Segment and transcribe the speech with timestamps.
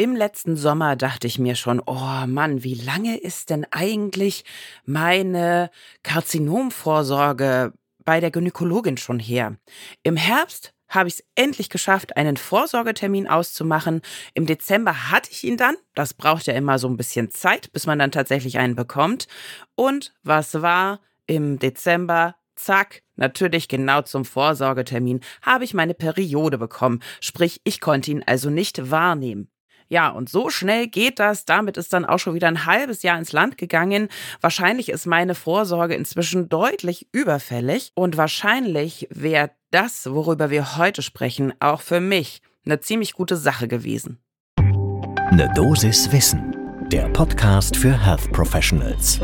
[0.00, 4.44] Im letzten Sommer dachte ich mir schon, oh Mann, wie lange ist denn eigentlich
[4.84, 5.72] meine
[6.04, 7.72] Karzinomvorsorge
[8.04, 9.56] bei der Gynäkologin schon her?
[10.04, 14.02] Im Herbst habe ich es endlich geschafft, einen Vorsorgetermin auszumachen.
[14.34, 15.74] Im Dezember hatte ich ihn dann.
[15.96, 19.26] Das braucht ja immer so ein bisschen Zeit, bis man dann tatsächlich einen bekommt.
[19.74, 22.36] Und was war im Dezember?
[22.54, 27.02] Zack, natürlich genau zum Vorsorgetermin habe ich meine Periode bekommen.
[27.20, 29.50] Sprich, ich konnte ihn also nicht wahrnehmen.
[29.88, 31.44] Ja, und so schnell geht das.
[31.44, 34.08] Damit ist dann auch schon wieder ein halbes Jahr ins Land gegangen.
[34.40, 41.52] Wahrscheinlich ist meine Vorsorge inzwischen deutlich überfällig und wahrscheinlich wäre das, worüber wir heute sprechen,
[41.60, 44.18] auch für mich eine ziemlich gute Sache gewesen.
[44.58, 46.54] Eine Dosis Wissen,
[46.90, 49.20] der Podcast für Health Professionals.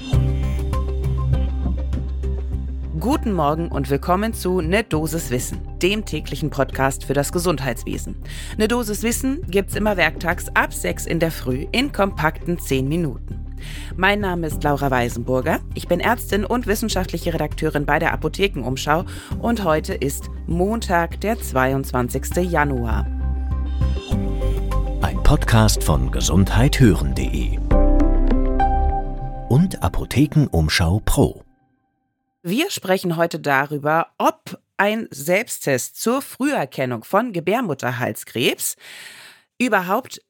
[3.05, 8.17] Guten Morgen und willkommen zu Ne Dosis Wissen, dem täglichen Podcast für das Gesundheitswesen.
[8.57, 13.45] Ne Dosis Wissen gibt's immer werktags ab 6 in der Früh in kompakten 10 Minuten.
[13.95, 15.61] Mein Name ist Laura Weisenburger.
[15.75, 19.05] Ich bin Ärztin und wissenschaftliche Redakteurin bei der Apothekenumschau
[19.39, 22.37] und heute ist Montag, der 22.
[22.51, 23.07] Januar.
[25.03, 27.59] Ein Podcast von gesundheithören.de
[29.51, 31.45] und Apothekenumschau Pro.
[32.47, 38.77] Wir sprechen heute darüber, ob ein Selbsttest zur Früherkennung von Gebärmutterhalskrebs
[39.57, 40.21] überhaupt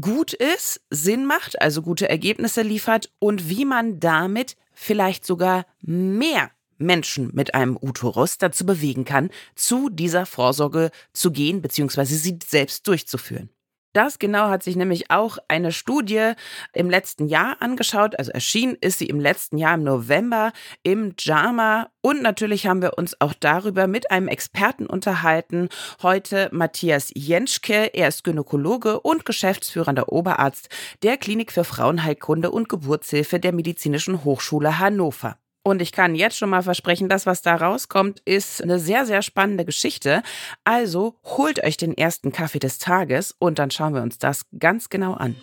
[0.00, 6.50] gut ist, Sinn macht, also gute Ergebnisse liefert und wie man damit vielleicht sogar mehr
[6.78, 12.04] Menschen mit einem Uterus dazu bewegen kann, zu dieser Vorsorge zu gehen bzw.
[12.04, 13.50] sie selbst durchzuführen.
[13.92, 16.32] Das genau hat sich nämlich auch eine Studie
[16.72, 18.18] im letzten Jahr angeschaut.
[18.18, 21.88] Also erschienen ist sie im letzten Jahr im November im JAMA.
[22.02, 25.68] Und natürlich haben wir uns auch darüber mit einem Experten unterhalten.
[26.02, 27.90] Heute Matthias Jenschke.
[27.94, 30.68] Er ist Gynäkologe und geschäftsführender Oberarzt
[31.02, 35.38] der Klinik für Frauenheilkunde und Geburtshilfe der Medizinischen Hochschule Hannover.
[35.68, 39.20] Und ich kann jetzt schon mal versprechen, das, was da rauskommt, ist eine sehr, sehr
[39.20, 40.22] spannende Geschichte.
[40.64, 44.88] Also holt euch den ersten Kaffee des Tages und dann schauen wir uns das ganz
[44.88, 45.36] genau an.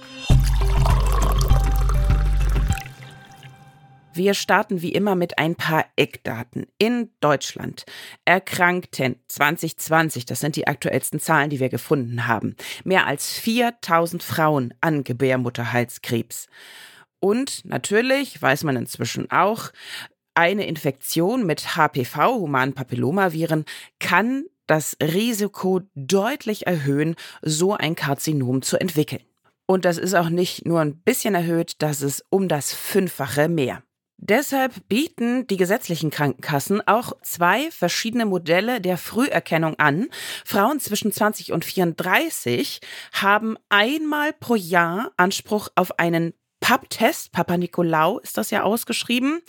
[4.15, 6.65] Wir starten wie immer mit ein paar Eckdaten.
[6.79, 7.85] In Deutschland
[8.23, 14.73] erkrankten 2020, das sind die aktuellsten Zahlen, die wir gefunden haben, mehr als 4000 Frauen
[14.81, 16.47] an Gebärmutterhalskrebs.
[17.19, 19.71] Und natürlich weiß man inzwischen auch,
[20.35, 23.65] eine Infektion mit HPV, humanen Papillomaviren,
[23.99, 29.23] kann das Risiko deutlich erhöhen, so ein Karzinom zu entwickeln.
[29.65, 33.83] Und das ist auch nicht nur ein bisschen erhöht, das ist um das Fünffache mehr.
[34.17, 40.07] Deshalb bieten die gesetzlichen Krankenkassen auch zwei verschiedene Modelle der Früherkennung an.
[40.45, 42.79] Frauen zwischen 20 und 34
[43.11, 47.33] haben einmal pro Jahr Anspruch auf einen PAP-Test.
[47.33, 49.41] Papa Nikolaou ist das ja ausgeschrieben.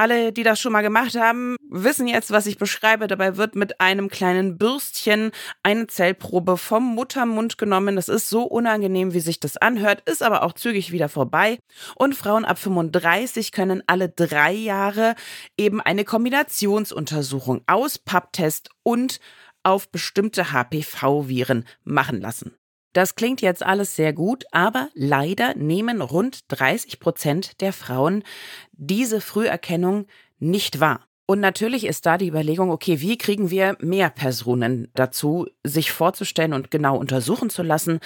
[0.00, 3.06] Alle, die das schon mal gemacht haben, wissen jetzt, was ich beschreibe.
[3.06, 5.30] Dabei wird mit einem kleinen Bürstchen
[5.62, 7.96] eine Zellprobe vom Muttermund genommen.
[7.96, 11.58] Das ist so unangenehm, wie sich das anhört, ist aber auch zügig wieder vorbei.
[11.96, 15.16] Und Frauen ab 35 können alle drei Jahre
[15.58, 19.20] eben eine Kombinationsuntersuchung aus Papptest und
[19.64, 22.54] auf bestimmte HPV-Viren machen lassen.
[22.92, 28.24] Das klingt jetzt alles sehr gut, aber leider nehmen rund 30 Prozent der Frauen
[28.72, 30.06] diese Früherkennung
[30.38, 31.06] nicht wahr.
[31.30, 36.52] Und natürlich ist da die Überlegung, okay, wie kriegen wir mehr Personen dazu, sich vorzustellen
[36.52, 38.00] und genau untersuchen zu lassen?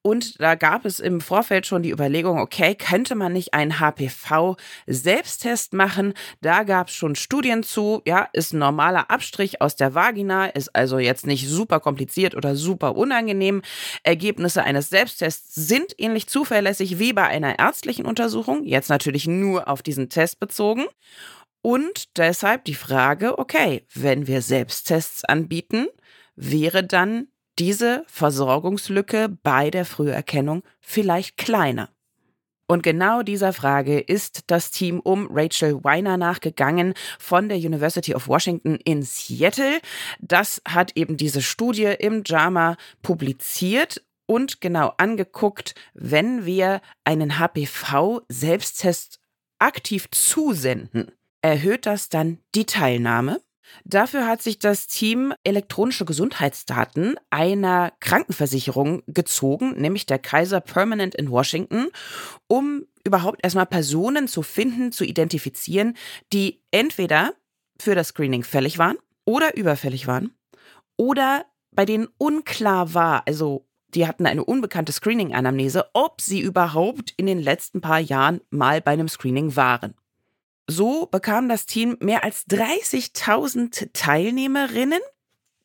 [0.00, 5.72] Und da gab es im Vorfeld schon die Überlegung, okay, könnte man nicht einen HPV-Selbsttest
[5.72, 6.14] machen?
[6.40, 10.72] Da gab es schon Studien zu, ja, ist ein normaler Abstrich aus der Vagina, ist
[10.76, 13.62] also jetzt nicht super kompliziert oder super unangenehm.
[14.04, 19.82] Ergebnisse eines Selbsttests sind ähnlich zuverlässig wie bei einer ärztlichen Untersuchung, jetzt natürlich nur auf
[19.82, 20.84] diesen Test bezogen.
[21.68, 25.86] Und deshalb die Frage, okay, wenn wir Selbsttests anbieten,
[26.34, 31.90] wäre dann diese Versorgungslücke bei der Früherkennung vielleicht kleiner?
[32.68, 38.28] Und genau dieser Frage ist das Team um Rachel Weiner nachgegangen von der University of
[38.28, 39.80] Washington in Seattle.
[40.20, 49.20] Das hat eben diese Studie im JAMA publiziert und genau angeguckt, wenn wir einen HPV-Selbsttest
[49.58, 51.12] aktiv zusenden,
[51.42, 53.40] erhöht das dann die Teilnahme.
[53.84, 61.30] Dafür hat sich das Team elektronische Gesundheitsdaten einer Krankenversicherung gezogen, nämlich der Kaiser Permanent in
[61.30, 61.88] Washington,
[62.46, 65.96] um überhaupt erstmal Personen zu finden, zu identifizieren,
[66.32, 67.34] die entweder
[67.80, 70.34] für das Screening fällig waren oder überfällig waren
[70.96, 77.26] oder bei denen unklar war, also die hatten eine unbekannte Screening-Anamnese, ob sie überhaupt in
[77.26, 79.94] den letzten paar Jahren mal bei einem Screening waren.
[80.70, 85.00] So bekam das Team mehr als 30.000 Teilnehmerinnen.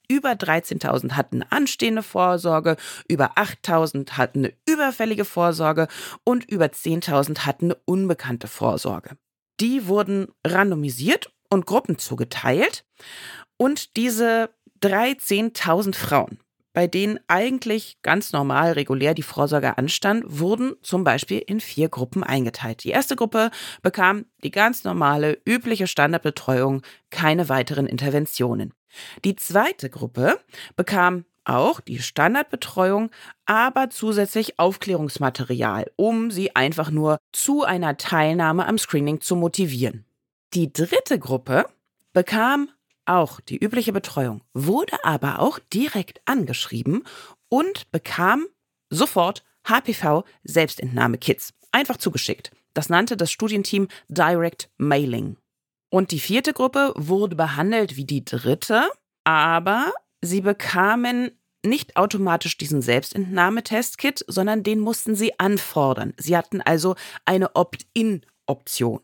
[0.09, 2.77] Über 13.000 hatten anstehende Vorsorge,
[3.09, 5.87] über 8.000 hatten eine überfällige Vorsorge
[6.23, 9.17] und über 10.000 hatten eine unbekannte Vorsorge.
[9.59, 12.85] Die wurden randomisiert und Gruppen zugeteilt
[13.57, 14.49] und diese
[14.81, 16.39] 13.000 Frauen
[16.73, 22.23] bei denen eigentlich ganz normal regulär die Vorsorge anstand, wurden zum Beispiel in vier Gruppen
[22.23, 22.83] eingeteilt.
[22.83, 26.81] Die erste Gruppe bekam die ganz normale, übliche Standardbetreuung,
[27.11, 28.73] keine weiteren Interventionen.
[29.23, 30.39] Die zweite Gruppe
[30.75, 33.11] bekam auch die Standardbetreuung,
[33.45, 40.05] aber zusätzlich Aufklärungsmaterial, um sie einfach nur zu einer Teilnahme am Screening zu motivieren.
[40.53, 41.65] Die dritte Gruppe
[42.13, 42.69] bekam
[43.05, 47.03] auch die übliche Betreuung, wurde aber auch direkt angeschrieben
[47.49, 48.45] und bekam
[48.89, 52.51] sofort HPV Selbstentnahme-Kits einfach zugeschickt.
[52.73, 55.37] Das nannte das Studienteam Direct Mailing.
[55.89, 58.89] Und die vierte Gruppe wurde behandelt wie die dritte,
[59.23, 61.31] aber sie bekamen
[61.65, 66.13] nicht automatisch diesen Selbstentnahmetestkit, sondern den mussten sie anfordern.
[66.17, 66.95] Sie hatten also
[67.25, 68.99] eine Opt-in-Option.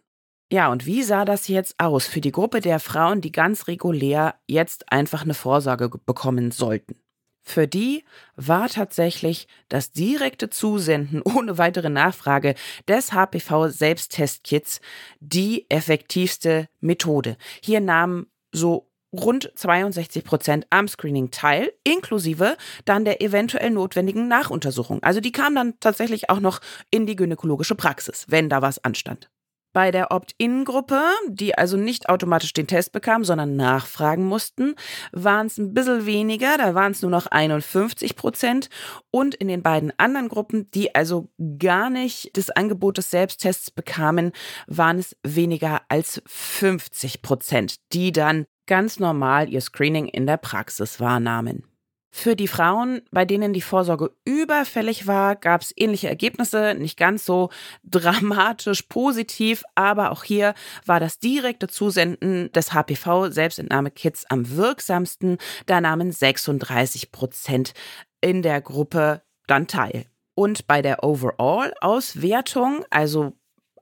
[0.51, 4.36] Ja, und wie sah das jetzt aus für die Gruppe der Frauen, die ganz regulär
[4.48, 6.96] jetzt einfach eine Vorsorge bekommen sollten?
[7.44, 8.04] Für die
[8.36, 12.56] war tatsächlich das direkte Zusenden ohne weitere Nachfrage
[12.88, 14.81] des HPV-Selbsttestkits
[15.19, 17.38] die effektivste Methode.
[17.62, 25.01] Hier nahmen so rund 62 Prozent am Screening teil, inklusive dann der eventuell notwendigen Nachuntersuchung.
[25.04, 26.60] Also die kamen dann tatsächlich auch noch
[26.90, 29.30] in die gynäkologische Praxis, wenn da was anstand.
[29.71, 34.75] Bei der Opt-in-Gruppe, die also nicht automatisch den Test bekam, sondern nachfragen mussten,
[35.12, 38.69] waren es ein bisschen weniger, da waren es nur noch 51 Prozent.
[39.12, 41.30] Und in den beiden anderen Gruppen, die also
[41.60, 44.31] gar nicht das Angebot des Selbsttests bekamen,
[44.66, 51.00] waren es weniger als 50 Prozent, die dann ganz normal ihr Screening in der Praxis
[51.00, 51.69] wahrnahmen.
[52.11, 57.23] Für die Frauen, bei denen die Vorsorge überfällig war, gab es ähnliche Ergebnisse, nicht ganz
[57.23, 57.50] so
[57.83, 65.38] dramatisch positiv, aber auch hier war das direkte Zusenden des HPV-Selbstentnahmekits am wirksamsten.
[65.67, 67.73] Da nahmen 36 Prozent
[68.21, 70.05] in der Gruppe dann teil.
[70.33, 73.33] Und bei der Overall-Auswertung, also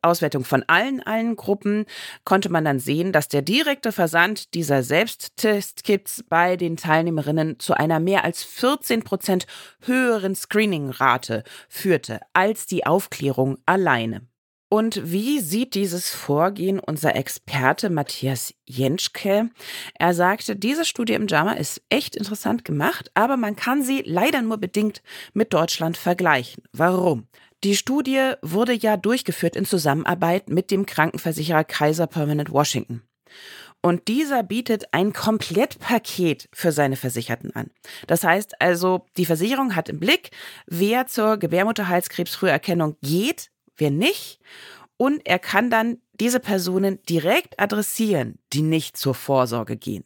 [0.08, 1.86] Auswertung von allen, allen Gruppen
[2.24, 8.00] konnte man dann sehen, dass der direkte Versand dieser Selbsttestkits bei den Teilnehmerinnen zu einer
[8.00, 9.46] mehr als 14 Prozent
[9.82, 14.22] höheren Screening-Rate führte als die Aufklärung alleine.
[14.70, 19.50] Und wie sieht dieses Vorgehen unser Experte Matthias Jenschke?
[19.98, 24.42] Er sagte, diese Studie im JAMA ist echt interessant gemacht, aber man kann sie leider
[24.42, 25.02] nur bedingt
[25.34, 26.64] mit Deutschland vergleichen.
[26.74, 27.28] Warum?
[27.64, 33.02] Die Studie wurde ja durchgeführt in Zusammenarbeit mit dem Krankenversicherer Kaiser Permanent Washington.
[33.82, 37.72] Und dieser bietet ein Komplettpaket für seine Versicherten an.
[38.06, 40.32] Das heißt also, die Versicherung hat im Blick,
[40.66, 44.40] wer zur Gebärmutterhalskrebsfrüherkennung geht, wer nicht.
[44.98, 50.04] Und er kann dann diese Personen direkt adressieren, die nicht zur Vorsorge gehen.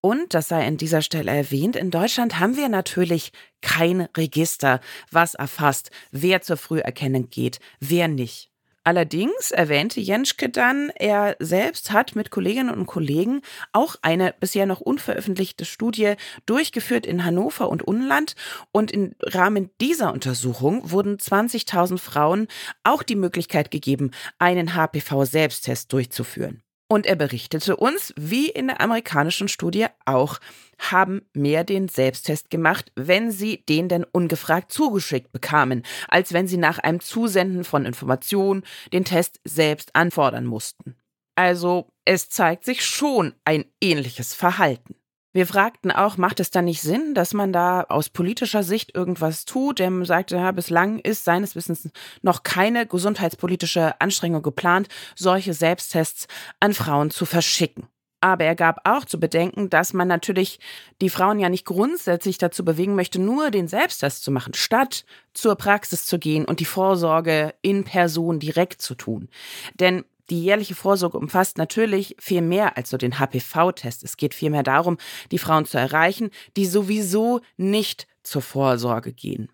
[0.00, 5.34] Und, das sei an dieser Stelle erwähnt, in Deutschland haben wir natürlich kein Register, was
[5.34, 8.50] erfasst, wer zur Früherkennung geht, wer nicht.
[8.86, 14.80] Allerdings erwähnte Jenschke dann, er selbst hat mit Kolleginnen und Kollegen auch eine bisher noch
[14.80, 16.14] unveröffentlichte Studie
[16.46, 18.36] durchgeführt in Hannover und Unland.
[18.70, 22.46] Und im Rahmen dieser Untersuchung wurden 20.000 Frauen
[22.84, 26.62] auch die Möglichkeit gegeben, einen HPV-Selbsttest durchzuführen.
[26.88, 30.38] Und er berichtete uns, wie in der amerikanischen Studie auch,
[30.78, 36.58] haben mehr den Selbsttest gemacht, wenn sie den denn ungefragt zugeschickt bekamen, als wenn sie
[36.58, 38.62] nach einem Zusenden von Informationen
[38.92, 40.96] den Test selbst anfordern mussten.
[41.34, 44.95] Also es zeigt sich schon ein ähnliches Verhalten.
[45.36, 49.44] Wir fragten auch, macht es da nicht Sinn, dass man da aus politischer Sicht irgendwas
[49.44, 49.80] tut?
[49.80, 51.90] Er sagte, ja, bislang ist seines Wissens
[52.22, 56.26] noch keine gesundheitspolitische Anstrengung geplant, solche Selbsttests
[56.58, 57.86] an Frauen zu verschicken.
[58.22, 60.58] Aber er gab auch zu bedenken, dass man natürlich
[61.02, 65.56] die Frauen ja nicht grundsätzlich dazu bewegen möchte, nur den Selbsttest zu machen, statt zur
[65.56, 69.28] Praxis zu gehen und die Vorsorge in Person direkt zu tun.
[69.74, 74.04] Denn die jährliche Vorsorge umfasst natürlich viel mehr als so den HPV-Test.
[74.04, 74.98] Es geht vielmehr darum,
[75.30, 79.48] die Frauen zu erreichen, die sowieso nicht zur Vorsorge gehen.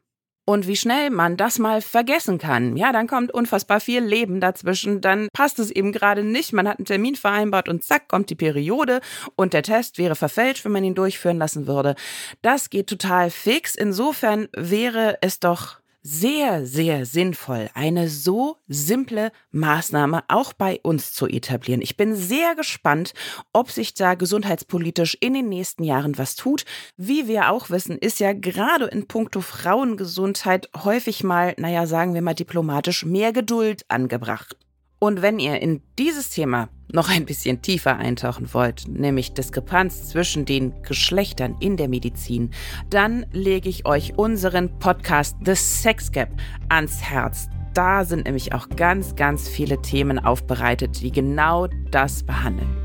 [0.45, 2.77] Und wie schnell man das mal vergessen kann.
[2.77, 5.01] Ja, dann kommt unfassbar viel Leben dazwischen.
[5.01, 6.53] Dann passt es eben gerade nicht.
[6.53, 9.01] Man hat einen Termin vereinbart und zack, kommt die Periode
[9.37, 11.95] und der Test wäre verfälscht, wenn man ihn durchführen lassen würde.
[12.43, 13.77] Das geht total fix.
[13.77, 21.27] Insofern wäre es doch sehr, sehr sinnvoll, eine so simple Maßnahme auch bei uns zu
[21.27, 21.81] etablieren.
[21.81, 23.15] Ich bin sehr gespannt,
[23.53, 26.65] ob sich da gesundheitspolitisch in den nächsten Jahren was tut.
[26.97, 32.23] Wie wir auch wissen, ist ja gerade in puncto Frauengesundheit häufig mal, naja, sagen wir
[32.23, 34.57] mal diplomatisch, mehr Geduld angebracht.
[34.99, 40.45] Und wenn ihr in dieses Thema noch ein bisschen tiefer eintauchen wollt, nämlich Diskrepanz zwischen
[40.45, 42.51] den Geschlechtern in der Medizin,
[42.91, 46.31] dann lege ich euch unseren Podcast The Sex Gap
[46.69, 47.49] ans Herz.
[47.75, 52.77] Da sind nämlich auch ganz, ganz viele Themen aufbereitet, die genau das behandeln.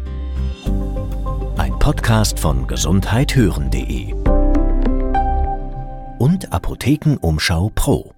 [1.58, 4.14] Ein Podcast von gesundheithören.de
[6.20, 8.17] und Apothekenumschau Pro.